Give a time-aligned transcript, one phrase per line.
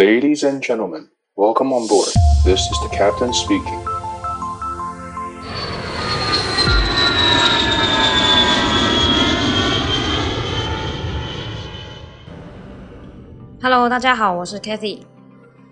[0.00, 2.08] Ladies and gentlemen, welcome on board.
[2.42, 3.78] This is the captain speaking.
[13.60, 15.00] Hello，大家好，我是 Kathy，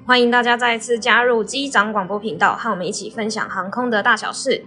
[0.06, 4.62] 欢迎大家再次加入机长广播频道，和我们一起分享航空的大小事。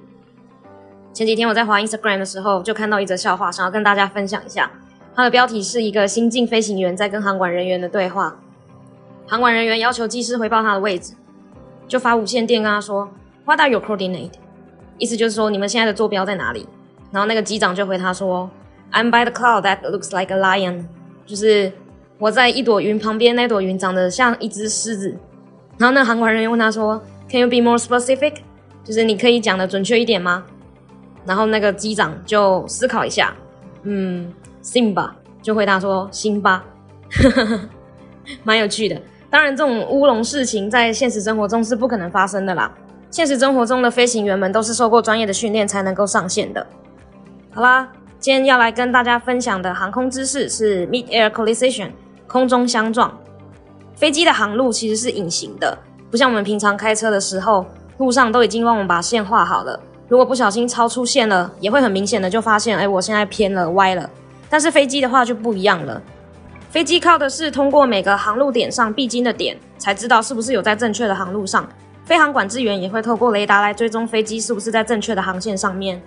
[1.13, 4.71] 前几天我在滑 Instagram 的时候，就看到一则笑话，想要跟大家分享一下。
[5.13, 8.35] 它的标题是一个新进飞行员在跟航管人员的对话。
[9.32, 11.13] 航管人员要求机师回报他的位置，
[11.88, 13.09] 就发无线电跟他说
[13.45, 14.34] ：“What are your coordinate？”
[14.98, 16.67] 意思就是说你们现在的坐标在哪里？
[17.12, 18.52] 然后那个机长就回他说
[18.91, 20.84] ：“I'm by the cloud that looks like a lion。”
[21.25, 21.72] 就是
[22.17, 25.16] 我在一朵云旁边，那朵云长得像一只狮子。
[25.77, 28.34] 然后那航管人员问他说：“Can you be more specific？”
[28.84, 30.44] 就是你可以讲的准确一点吗？
[31.25, 33.34] 然后那个机长就思考一下，
[33.84, 35.11] 嗯，Simba
[35.41, 36.66] 就回答说：“辛巴。
[38.44, 39.02] ”蛮有趣的。
[39.31, 42.72] 当然，这种乌龙事情在现实生活中是不可能发生的啦。
[43.09, 46.67] 现实生活中的飞行员们都是受过专业的训练才能够上线的。
[47.53, 47.88] 好啦，
[48.20, 51.92] 今天要来跟大家分享的航空知识是 Mid-air collision。
[52.28, 53.17] 空中相撞，
[53.94, 55.77] 飞机的航路其实是隐形的，
[56.09, 57.66] 不像我们平常开车的时候，
[57.98, 59.77] 路上都已经帮我们把线画好了。
[60.08, 64.09] 如果不小心超出线了，也会很明显的就发现，哎，我现在偏了、歪了。
[64.50, 66.02] 但是飞机的话就不一样了，
[66.72, 71.67] 飞机靠的是通过每个航路点上必经的点，才知道是不是有在正确的航路上。
[72.05, 76.02] 飞航管制员也会透过雷达来追踪飞机是不是在正确的航线上面。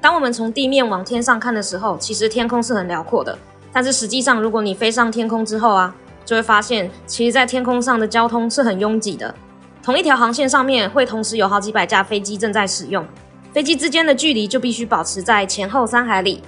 [0.00, 3.36] 当我们从地面往天上看的时候，其实天空是很辽阔的。
[3.72, 5.92] 但是实际上，如果你飞上天空之后啊，
[6.24, 9.34] 就会发现，其实，在天空上的交通是很拥挤的。
[9.82, 13.04] 同一条航线上面会同时有好几百架飞机正在使用，
[13.52, 16.42] 飞机之间的距离就必须保持在前后三海里，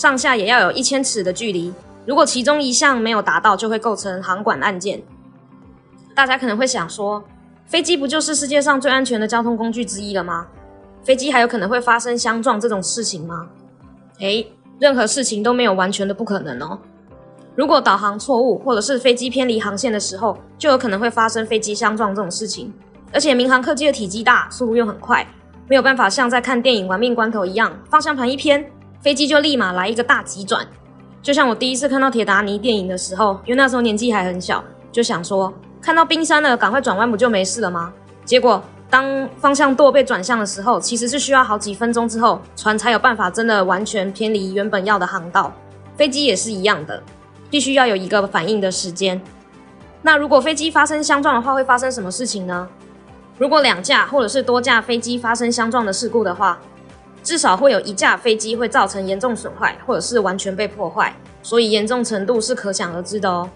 [0.00, 1.70] 上下也要有一千尺的距离。
[2.06, 5.02] 如果其中一项没有达到，就会构成航管案件。
[6.14, 7.22] 大家可能会想说，
[7.66, 10.46] 飞机不就是世界上最安全的交通工具之一了吗？
[11.04, 13.48] 飞机还有可能会发生相撞这种事情吗？
[14.20, 14.50] 诶。
[14.78, 16.78] 任何事情都没有完全的不可能哦。
[17.54, 22.72] 如果导航错误，或者是飞机偏离航线的时候，就有可能会发生飞机相撞这种事情。
[23.12, 25.26] 而且民航客机的体积大，速度又很快，
[25.68, 28.64] 没有办法像在看电影《玩命关头》一样，方向盘一偏，
[29.00, 30.66] 飞机就立马来一个大急转。
[31.22, 34.62] 就像我第一次看到铁达尼电影的时候，因为那时候年纪还很小，
[34.92, 37.92] 就想说看到冰山了，赶快转弯不就没事了吗？
[38.24, 38.62] 结果。
[38.90, 45.52] 当方向舵被转向的时候，其实是需要好几分钟之后，船才有办法真的完全偏离原本要的航道。
[45.96, 47.00] 飞机也是一样的，
[47.48, 49.22] 必须要有一个反应的时间。
[50.02, 52.68] 那如果飞机发生相撞的话，会发生什么事情呢？
[53.38, 56.58] 如果两架或者是多架飞机发生相撞的事故的话，
[57.22, 63.48] 至少会有一架飞机会造成严重损坏，或者是完全被破坏，所以严重程度是可想而知的哦。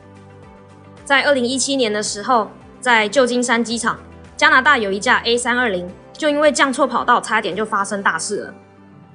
[1.05, 2.49] 在二零一七年的时候，
[2.81, 3.99] 在旧金山机场。
[4.37, 8.55] 加拿大有一架 A 三二零，就因为降错跑道，差点就发生大事了。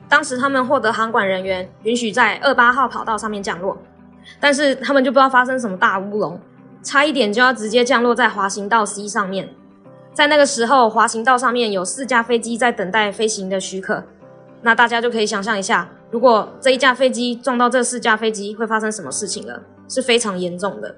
[0.07, 3.77] 当时他们获得航管人员允许在二八号跑道上面降落，
[4.39, 6.39] 但是他们就不知道发生什么大乌龙，
[6.81, 9.49] 差一点就要直接降落在滑行道 C 上面。
[10.13, 14.05] 在那个时候，滑行道上面有四架飞机在等待飞行的许可。
[14.61, 19.63] 那大家就可以想象一下，如果这一架飞机撞到这四架飞机，会发生什么事情了？
[19.87, 20.95] 是非常严重的。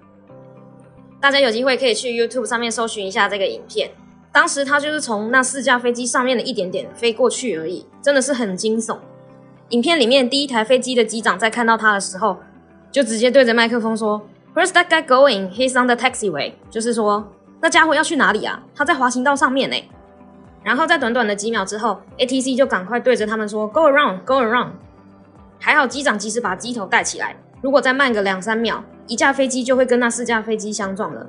[1.20, 3.92] 大家有机会可以去 YouTube 上面搜寻一下这个影片。
[4.32, 8.98] 当时他就是从那四架飞机上面的一点点飞过去而已，真的是很惊悚。
[9.70, 12.38] 影片里面第一台飞机的机长在看到他的时候，
[12.92, 14.22] 就直接对着麦克风说
[14.56, 15.52] ：“Where's that guy going?
[15.52, 18.64] He's on the taxiway。”就是说那家伙要去哪里啊？
[18.74, 19.76] 他在滑行道上面呢。
[20.64, 24.70] 然后在短短的几秒之后，ATC 就赶快对着他们说：“Go around, go around。”
[25.60, 31.28] 还好机长及时把机头带起来，如果再慢个两三秒，一架飞机就会跟那四架飞机相撞了。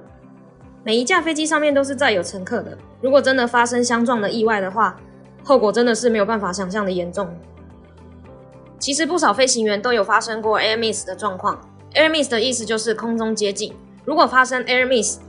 [0.84, 4.96] 每一架飞机上面都是载有乘客的，如果真的发生相撞的意外的话，
[5.44, 7.34] 后果真的是没有办法想象的严重。
[8.78, 11.60] 其实不少飞行员都有发生过 air miss 的状况
[11.94, 13.72] ，air miss 的意思就是空中接近。
[14.04, 15.20] 如果发生 air miss，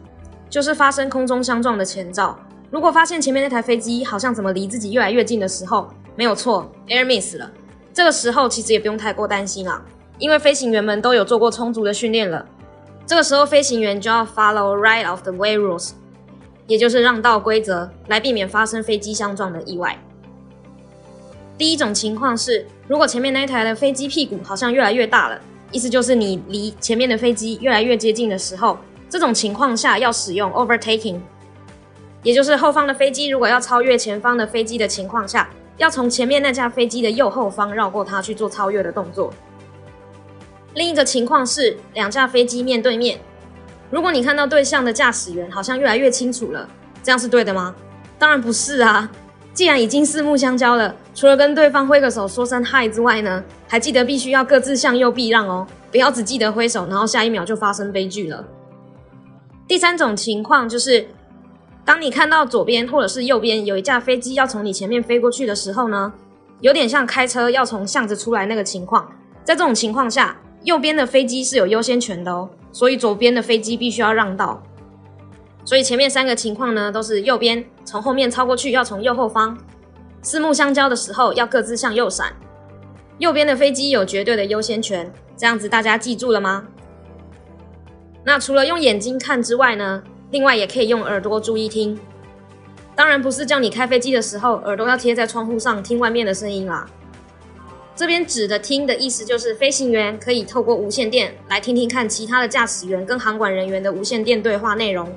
[0.50, 2.39] 就是发生空中相撞的前兆。
[2.74, 7.48] 如果发现前面那台飞机好像怎么离自己越来越近的时候，没有错，air miss 了。
[7.94, 9.80] 这个时候其实也不用太过担心啊，
[10.18, 12.44] 因为飞行员们都有做过充足的训练了。
[13.06, 15.92] 这个时候，飞行员就要 follow right of the way rules，
[16.66, 19.96] 也就是让道规则，来避免发生飞机相撞的意外。
[21.56, 25.40] 第一种情况是，如果前面那一台的飞机屁股好像越来越大了，
[25.72, 31.20] 意思就是你离前面的飞机越来越接近的时候，这种情况下要使用 overtaking，
[32.24, 39.31] 也就是后方的飞机如果要超越前方的飞机的情况下，要从前面那架飞机的右后方绕过它去做超越的动作。
[40.74, 43.20] 另一个情况是两架飞机面对面，
[43.92, 46.68] 如果你看到对向的驾驶员好像越来越清楚了，
[47.04, 47.75] 这样是对的吗？
[48.18, 49.12] 当然不是啊！
[49.54, 58.44] 既然已经四目相交了，除了跟对方挥个手说声嗨之外呢，还记得必须要各自向右避让哦，不要只记得挥手，然后下一秒就发生悲剧了。
[59.68, 61.08] 第三种情况就是，
[61.85, 66.13] 当你看到左边或者是右边有一架飞机要从你前面飞过去的时候呢，
[66.62, 69.12] 有点像开车要从巷子出来那个情况。
[69.44, 74.63] 在这种情况下，右边的飞机是有优先权的哦，所以左边的飞机必须要让道。
[75.65, 79.57] 所以前面三个情况呢，都是右边从后面超过去要从右后方，
[80.21, 82.33] 四目相交的时候要各自向右闪，
[83.18, 85.12] 右边的飞机有绝对的优先权。
[85.36, 86.65] 这样子大家记住了吗？
[88.24, 90.01] 那除了用眼睛看之外呢，
[90.33, 91.97] 另外也可以用耳朵注意听。
[92.95, 96.88] 当然不是叫你开飞机的时候耳朵要贴在窗户上听外面的声音啦。
[97.95, 105.07] 这边指的听的意思就是，飞行员可以透过无线电来听听看其他的驾驶员跟航管人员的无线电对话内容。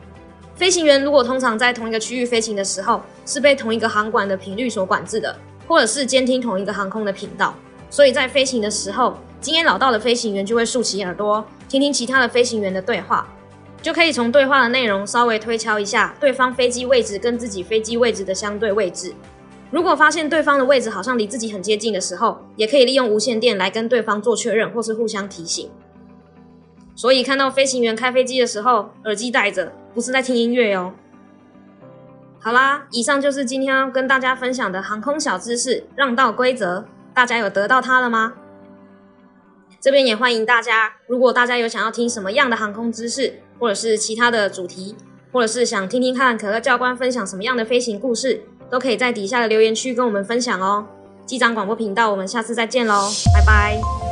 [0.54, 5.34] 飞行员如果通常在同一个区域飞行的时候，是被同一个航管的频率所管制的，
[5.66, 7.54] 或者是监听同一个航空的频道，
[7.88, 13.26] 所以在飞行的时候，经验老道的飞行员就会竖起耳朵，听听其他的飞行员的对话，
[13.86, 19.14] 就可以从对话的内容稍微推敲一下对方飞机位置跟自己飞机位置的相对位置。
[19.70, 25.70] 如果发现对方的位置好像离自己很接近的时候，也可以利用无线电来跟对方做确认，或是互相提醒。
[26.96, 30.92] 所以看到飞行员开飞机的时候，耳机戴着，不是在听音乐哦。
[32.40, 36.84] 好啦，以上就是今天要跟大家分享的航空小知识——让道规则。
[37.14, 38.32] 大家有得到它了吗？
[39.86, 44.96] 这边也欢迎大家，如果大家有想要听什么样的航空知识，或者是其他的主题，
[45.30, 48.42] 或者是想听听看可乐教官分享什么样的飞行故事。
[48.68, 50.84] 都可以在底下的留言区跟我们分享哦。
[51.24, 54.05] 机长广播频道，我们下次再见喽，拜拜。